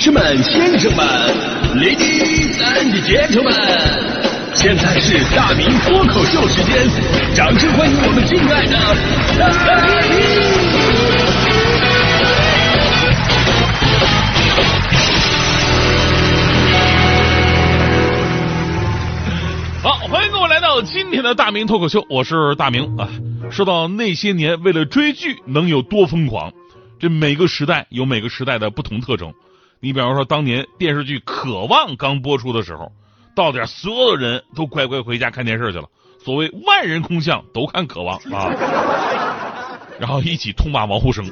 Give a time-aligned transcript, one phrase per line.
[0.00, 1.04] 士们、先生们、
[1.74, 3.52] ladies and gentlemen，
[4.54, 6.88] 现在是大明脱口秀时间，
[7.34, 8.78] 掌声欢迎我们敬爱的
[9.66, 9.74] 大
[10.06, 10.16] 明！
[19.82, 23.08] 好，欢迎各位来到今天的大明脱口秀，我是大明啊。
[23.50, 26.52] 说到那些年为了追剧能有多疯狂，
[27.00, 29.34] 这每个时代有每个时代的不同特征。
[29.80, 32.90] 你比方说，当年电视剧《渴望》刚播出的时候，
[33.36, 35.88] 到点所有的人都乖乖回家看电视去了。
[36.24, 38.52] 所谓万人空巷，都看《渴望》啊，
[40.00, 41.24] 然后一起痛骂王沪生。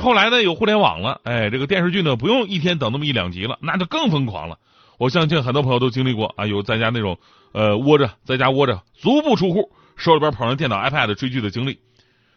[0.00, 4.58] 后来呢，有互联网了，哎，这个电视剧呢不用一天等那么一两集了，那就更疯狂了。
[4.96, 7.18] 我相信很多朋友都经历过啊，有在家那种
[7.50, 11.80] 呃窝着在家窝着足不出户，手里边捧着电脑 iPad 追剧的经历。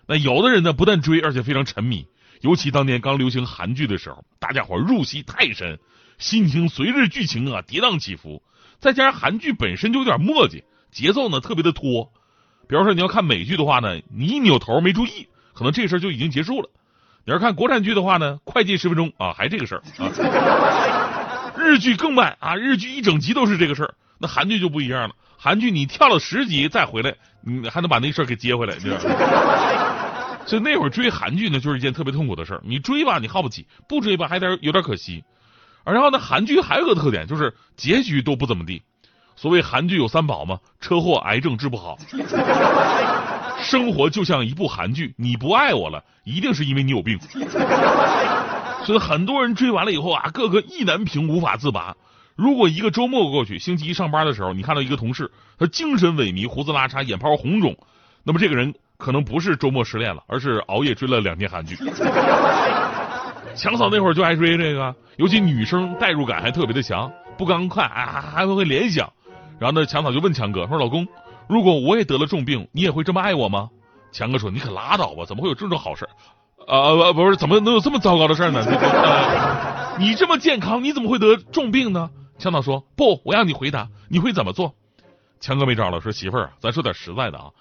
[0.08, 2.08] 那有的人呢不但追，而且非常沉迷。
[2.44, 5.80] 尤其当年刚流行韩剧的时候，大家伙入戏太深，
[6.18, 8.44] 心情随着剧情啊跌宕起伏。
[8.82, 12.12] 再加上韩剧本身就有点墨迹，节奏呢特别的拖。
[12.68, 16.70] 比方说你要看美剧的话呢，你一扭头没注意，可能这事儿就已经结束了。
[17.24, 20.12] 你要看国产剧的话呢，快进十分钟啊，还这个事儿啊。
[21.58, 23.94] 日剧更慢啊，日剧一整集都是这个事儿。
[24.20, 29.83] 那韩剧就不一样了，韩剧你跳了十集再回来，你还能把那事儿给接回来，你知道吗？
[30.46, 32.62] 所以那会儿追韩剧呢，就是一件特别痛苦的事儿。
[32.66, 35.24] 你追吧，你耗不起；不追吧，还得有点可惜。
[35.86, 38.84] 然后呢，韩剧还有个特点，就是结局都不怎么地。
[39.36, 41.98] 所谓韩剧有三宝嘛：车祸、癌症治不好。
[43.62, 47.20] 生活就像一部韩剧，你不爱我了，一定是因为你有病。
[48.86, 51.96] 所以很多人追完了以后啊，个个意难平，无法自拔。
[52.36, 57.78] 如果一个周末过去，星期一上班的时候，你看到一个同事，他精神萎靡，胡子拉碴，眼泡红肿，
[58.24, 58.74] 那么这个人。
[58.96, 61.76] 可能不是周末失恋了，而是熬夜追了两天韩剧。
[63.54, 69.12] 强嫂那会儿就爱追这个，尤其女生代入感还特别的强，不刚看啊还会会联想。
[69.60, 71.06] 然后呢，强嫂就问强哥说：“老公，
[71.50, 73.68] 如果我也得了重病，你也会这么爱我吗？”
[74.14, 76.08] 强哥说：“你可拉倒吧，怎么会有这种好事？
[76.66, 78.64] 啊不是，怎么能有这么糟糕的事呢？
[80.00, 84.76] 你这么健康，你怎么会得重病呢？”强嫂说：“不，我让你回答，你会怎么做？”
[85.44, 87.52] 强哥没招了，说媳妇儿，咱说点实在的啊。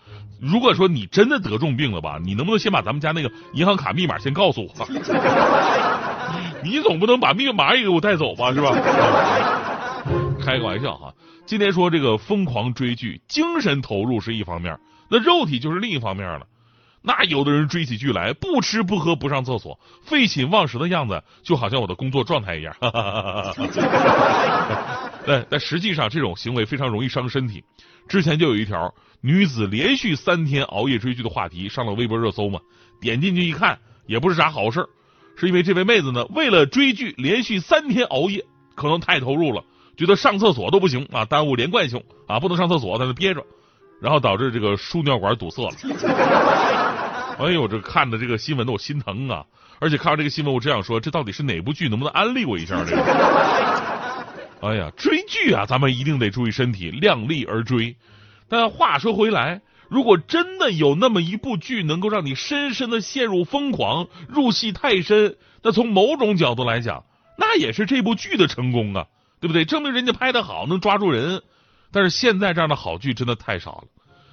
[0.40, 4.72] 如果说你真的得重病了吧，你能不能先把咱们家那个银行卡密码先告诉我？
[6.62, 8.70] 你总不能把密码也给我带走吧，是吧？
[10.40, 11.12] 开个玩笑哈。
[11.44, 14.78] 今天说这个疯狂追剧，精神投入是一方面，
[15.10, 16.46] 那肉体就是另一方面了。
[17.02, 22.72] 那有的人追起剧来，不吃不喝不上厕所，废寝忘食的样子，就好像我的工作状态一样。
[25.26, 27.64] 但但实际上，这种行为非常容易伤身体。
[28.08, 32.60] 之前就有一条女子连续三天熬夜追剧的话题上了微博热搜嘛，
[33.00, 34.86] 点进去一看，也不是啥好事
[35.36, 38.44] 是因为这位妹子呢，为了追剧连续三天熬夜，
[38.74, 39.64] 可能太投入了，
[39.96, 43.44] 觉得上厕所都不行啊，耽误连贯性啊，不能上厕所在那憋着，
[44.00, 45.76] 然后导致这个输尿管堵塞了。
[47.38, 49.44] 哎呦，这看的这个新闻的我心疼啊！
[49.80, 51.88] 而且看完这个新闻，我只想说，这到底是哪部剧？
[51.88, 52.84] 能不能安利我一下？
[52.84, 53.91] 这个？
[54.62, 57.96] 哎呀，追剧啊，咱们一定得注意身体，量力而追。
[58.48, 67.04] 但话说回来，如果真的有那么一部剧能够让你深深的陷入疯狂，入戏太深，那从某种角度来讲，
[67.36, 69.08] 那也是这部剧的成功啊，
[69.40, 69.64] 对不对？
[69.64, 71.42] 证明人家拍的好，能抓住人。
[71.90, 73.84] 但是现在这样的好剧真的太少了。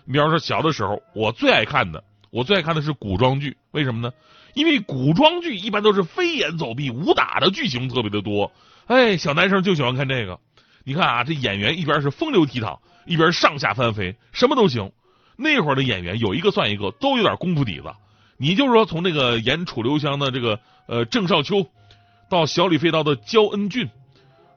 [0.05, 2.03] 你比方说小的时候，我最爱看的。
[2.29, 4.13] 我最爱看的是古装剧，为什么呢？
[4.53, 8.51] 因为古装剧一般都是飞檐走壁、武打的剧情特别的多，
[8.89, 10.39] 哎，小男生就喜欢看这个。
[10.83, 14.91] 你看啊，这演员一边是风流倜傥，一边上下翻飞，什么都行。
[15.37, 17.93] 那会儿的演员有一个算一个，都有点功夫底子。
[18.37, 21.67] 你就是说，从那个演楚留香的这个呃郑少秋，
[22.31, 23.87] 到小李飞刀的焦恩俊，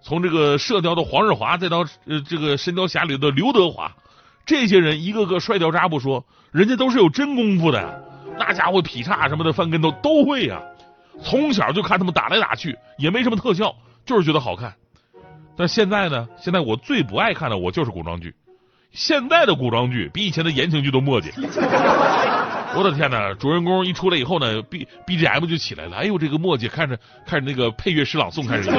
[0.00, 3.94] 从这个射雕的黄日华，再到呃这个神雕侠侣的刘德华。
[4.46, 7.92] 这些人一个个摔掉渣不说，人家都是有真功夫的呀，
[8.38, 10.62] 那家伙劈叉什么的翻跟头都会呀。
[11.22, 14.74] 从小就看他们打来打去，也没什么特效，就是觉得好看。
[15.56, 18.34] 但现在呢，现在我最不爱看的我就是古装剧。
[18.90, 21.30] 现在的古装剧比以前的言情剧都墨迹。
[22.74, 25.96] 我的天哪，主人公一出来以后呢，B B G M 就起来了。
[25.98, 28.70] 哎呦，这个墨迹看着看着那个配乐诗朗诵开始。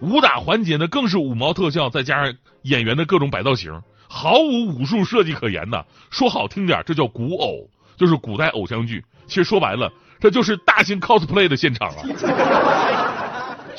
[0.00, 2.32] 武打环节呢，更是五毛特效，再加上
[2.62, 5.84] 演员的各种摆造型，毫无武术设计可言呐。
[6.08, 9.04] 说好听点，这叫古偶，就是古代偶像剧。
[9.26, 11.96] 其实说白了，这就是大型 cosplay 的现场啊。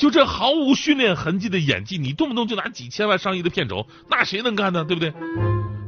[0.02, 4.84] 就这毫无训练痕迹的演技，你动不动就拿几千万、上亿的片酬，那谁能干呢？
[4.84, 5.14] 对不对？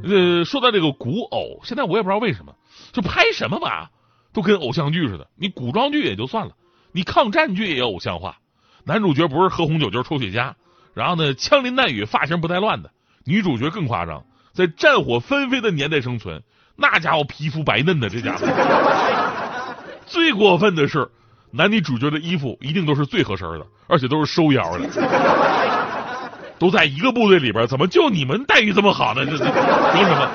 [0.05, 2.55] 呃，说到这个古偶，现在我也不知道为什么，
[2.93, 3.89] 就拍什么吧，
[4.31, 5.27] 都跟偶像剧似的。
[5.35, 6.53] 你古装剧也就算了。
[6.93, 8.37] 你抗战剧也有偶像化，
[8.85, 10.53] 男主角不是喝红酒就是抽雪茄，
[10.93, 12.91] 然后呢枪林弹雨，发型不带乱的。
[13.25, 14.23] 女主角更夸张，
[14.53, 16.41] 在战火纷飞的年代生存，
[16.77, 18.47] 那家伙皮肤白嫩的，这家伙。
[20.07, 21.09] 最过分的是，
[21.55, 24.89] 男女主角的衣服一定都是最合身的，而且都是收腰的。
[26.59, 29.25] 都在一个部队里边，怎么就你们待遇这么好呢？
[29.25, 30.29] 这这凭什么？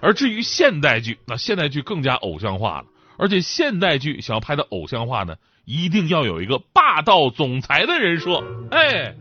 [0.00, 2.84] 而至于现代剧，那现代剧更加偶像化了。
[3.16, 8.42] 而且现代剧想要拍的偶像化呢，一定要有一个霸道总裁的人设。
[8.70, 9.14] 哎，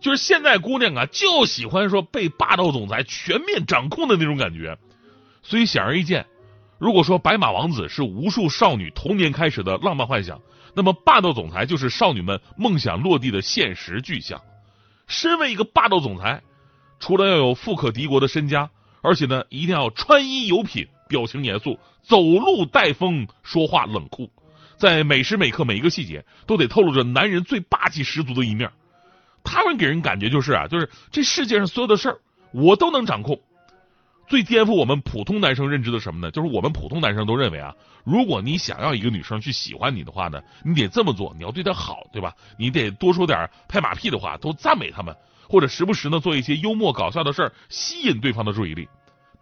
[0.00, 4.76] 就是现在姑娘啊，就喜欢说被霸道总裁全面掌控的那种感觉。
[5.42, 6.26] 所以显而易见，
[6.78, 10.40] 如果说白马王子是无数少女童年开始的浪漫幻想，
[10.74, 14.42] 那么霸道总裁就是少女们梦想落地的现实具象。
[15.06, 16.42] 身为一个霸道总裁，
[17.00, 18.68] 除了要有富可敌国的身家，
[19.00, 24.30] 而且呢，一定要穿衣有品，表情严肃，走路带风，说话冷酷，
[24.76, 28.70] 在每时每刻每一个细节都得透露着男人最霸气十足的一面。
[29.42, 32.18] 他们给人感觉就是啊，就是这世界上所有的事儿
[32.52, 33.40] 我都能掌控。
[34.26, 36.30] 最颠覆我们普通男生认知的什么呢？
[36.32, 37.74] 就是我们普通男生都认为啊，
[38.04, 42.34] 如果你想要一个女生去喜欢你的话呢，你得这么做，你要对她好，对吧？
[42.58, 45.14] 你得多说点拍马屁的话，多赞美他们，
[45.48, 48.88] 或者时不时呢做一些幽默搞笑的事儿，吸引对方的注意力。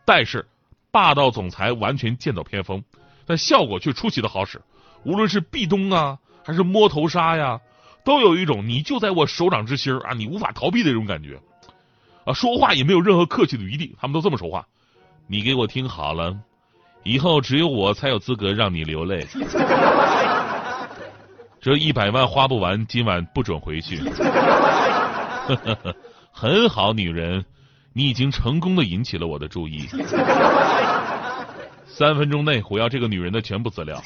[0.05, 0.47] 但是
[0.91, 2.85] 霸道总裁完全剑走偏锋，
[3.25, 4.61] 但效果却出奇的好使。
[5.05, 7.59] 无论是壁咚啊，还是摸头杀呀，
[8.05, 11.41] 都有一种你就在我手掌之心啊，你无法逃避的这种感觉。
[12.27, 14.67] 啊，说话也没有任何客气的余地，他们都这么说话。
[15.27, 16.37] 你给我听好了，
[17.03, 19.27] 以后只有我才有资格让你流泪。
[21.61, 23.99] 这一百万花不完，今晚不准回去。
[26.31, 27.45] 很好，女人，
[27.95, 29.89] 你已经成功的引起了我的注意。
[31.87, 34.03] 三分钟内我要这个女人的全部资料。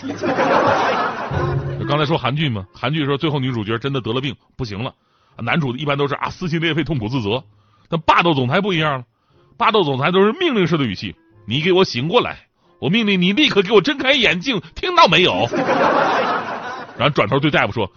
[1.89, 4.95] 刚才说韩剧嘛，韩剧说最后女主角真的得了病，不行了，
[5.39, 7.43] 男主一般都是啊撕心裂肺、痛苦自责，
[7.89, 9.05] 但霸道总裁不一样了。
[9.59, 11.15] 霸道总裁都是命令式的语气，
[11.47, 12.47] 你给我醒过来！
[12.81, 15.49] 我命令你立刻给我睁开眼睛，听到没有？
[16.97, 17.91] 然后转头对大夫说：“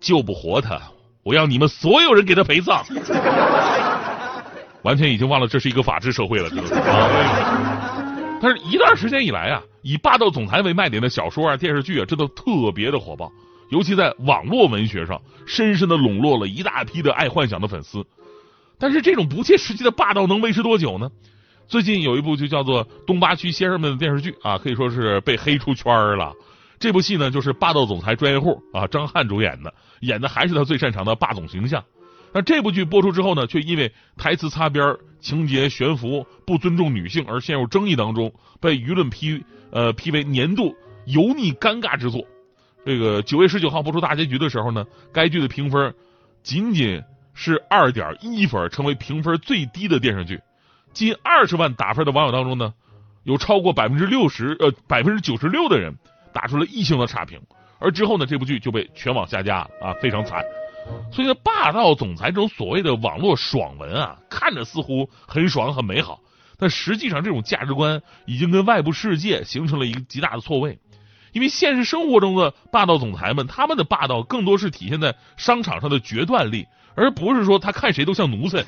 [0.00, 0.80] 救不活他，
[1.22, 2.84] 我要你们所有人给他陪葬。
[4.82, 6.68] ”完全已经忘了这是一个法治社会了，知道吗？
[8.42, 13.30] 但是，一段时间以来啊，以霸道总裁为卖点的小说啊、电视剧啊，真的特别的火爆，
[13.70, 18.04] 尤其在网络文学上，深深的笼络了一大批的爱幻想的粉丝。
[18.84, 21.10] 但是这种不切实际的霸道能维持多久呢？
[21.66, 26.34] 最近有一部就叫做《东八区先生们》的电视剧啊，可以说是被黑出圈了。
[26.78, 31.82] 这部戏呢，就是霸道总裁专业户啊张翰主演的，演的还是他最擅长的霸总形象。
[32.34, 40.74] 那这部剧播出之后呢，却因为台词擦边、情节悬浮、不尊重女性而陷入争议当中，被舆论批呃批为年度
[41.06, 42.22] 油腻尴尬之作。
[42.84, 45.94] 这个九月十九号播出大结局的时候呢，该剧的评分
[46.42, 47.02] 仅仅。
[47.34, 50.40] 是二点一分，成为评分最低的电视剧。
[50.92, 52.72] 近二十万打分的网友当中呢，
[53.24, 55.92] 有超过百分之六十呃百分之九十六的人
[56.32, 57.40] 打出了异性的差评。
[57.80, 60.42] 而之后呢，这部剧就被全网下架了啊，非常惨。
[61.10, 66.20] 所以呢，霸道总裁这种所谓的网络爽文啊，看着似乎很爽很美好，
[66.58, 70.78] 但实际上这种价值观已经跟外部世界形成了一个极大的错位。
[71.32, 76.66] 因为现实生活中的霸道总裁们，他们的霸道更多是体现在商场上的决断力。
[76.94, 78.64] 而不是说他看谁都像奴才。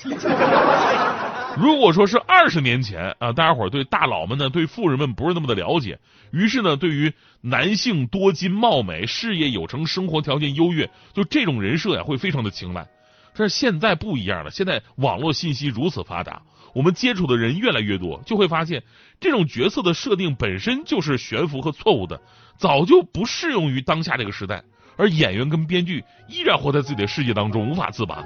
[1.56, 5.98] 如果说是二十年前啊，大家伙对大佬们呢，对富人们不是那么的了解，
[6.30, 12.86] 于是呢，对于男性多金貌美、事业有成、生活条件优越，就这种人设呀，会非常的青睐。
[13.34, 16.42] 但是现在不一样了，现在网络信息如此发达，
[16.74, 18.82] 我们接触的人越来越多，就会发现
[19.18, 22.20] 这种角色的设定本身就是悬浮和错误的，
[22.58, 24.62] 早就不适用于当下这个时代。
[24.96, 28.24] 而演员跟编剧依然活在自己的世界当中，无法自拔。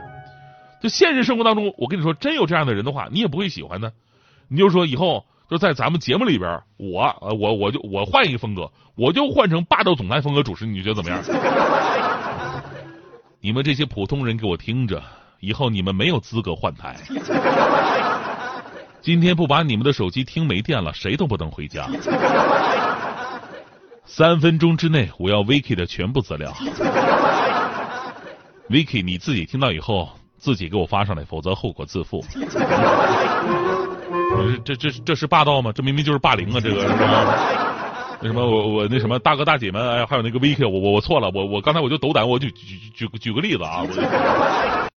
[0.80, 3.92] 就现实生活当中，我跟你说，真有这样的人的话，你也不会喜欢的。
[4.48, 11.22] 你就说以后就在咱们节目里边，我呃我我就我换一个风格，我就换成霸道总裁风格主持，你觉得怎么样？
[13.42, 15.02] 你们这些普通人给我听着，
[15.40, 16.96] 以后你们没有资格换台。
[19.02, 21.88] 今天不把你们的手机听没电了，谁都不能回家。
[24.12, 26.52] 三分钟之内，我要 Vicky 的全部资料。
[28.68, 32.24] Vicky，你自己听到以后自己给我发上来，否则后果自负。
[34.64, 35.70] 这这这是霸道吗？
[35.72, 36.58] 这明明就是霸凌啊！
[36.60, 37.36] 这个是吧？
[38.20, 43.82] 那什么，我我那什么大哥大姐们，哎，还有那个 Vicky，我我我错了，我我刚才我就斗胆，我就举举举举个例子啊。
[43.82, 44.88] 我